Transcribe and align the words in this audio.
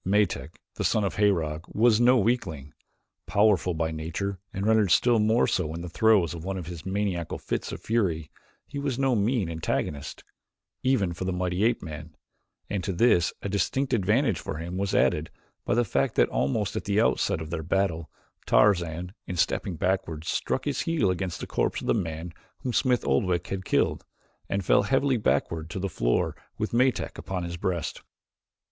Metak, 0.03 0.55
the 0.77 0.83
son 0.83 1.03
of 1.03 1.17
Herog, 1.17 1.63
was 1.67 2.01
no 2.01 2.17
weakling. 2.17 2.73
Powerful 3.27 3.75
by 3.75 3.91
nature 3.91 4.39
and 4.51 4.65
rendered 4.65 4.89
still 4.89 5.19
more 5.19 5.45
so 5.45 5.75
in 5.75 5.81
the 5.81 5.89
throes 5.89 6.33
of 6.33 6.43
one 6.43 6.57
of 6.57 6.65
his 6.65 6.87
maniacal 6.87 7.37
fits 7.37 7.71
of 7.71 7.81
fury 7.81 8.31
he 8.65 8.79
was 8.79 8.97
no 8.97 9.15
mean 9.15 9.47
antagonist, 9.47 10.23
even 10.81 11.13
for 11.13 11.23
the 11.25 11.31
mighty 11.31 11.63
ape 11.63 11.83
man, 11.83 12.15
and 12.67 12.83
to 12.83 12.91
this 12.93 13.31
a 13.43 13.47
distinct 13.47 13.93
advantage 13.93 14.39
for 14.39 14.57
him 14.57 14.75
was 14.75 14.95
added 14.95 15.29
by 15.65 15.75
the 15.75 15.85
fact 15.85 16.15
that 16.15 16.29
almost 16.29 16.75
at 16.75 16.85
the 16.85 16.99
outset 16.99 17.39
of 17.39 17.51
their 17.51 17.61
battle 17.61 18.09
Tarzan, 18.47 19.13
in 19.27 19.35
stepping 19.37 19.75
backward, 19.75 20.23
struck 20.25 20.65
his 20.65 20.79
heel 20.81 21.11
against 21.11 21.41
the 21.41 21.45
corpse 21.45 21.79
of 21.79 21.85
the 21.85 21.93
man 21.93 22.33
whom 22.61 22.73
Smith 22.73 23.05
Oldwick 23.05 23.45
had 23.49 23.65
killed, 23.65 24.03
and 24.49 24.65
fell 24.65 24.81
heavily 24.81 25.17
backward 25.17 25.69
to 25.69 25.77
the 25.77 25.87
floor 25.89 26.35
with 26.57 26.73
Metak 26.73 27.19
upon 27.19 27.43
his 27.43 27.55
breast. 27.57 28.01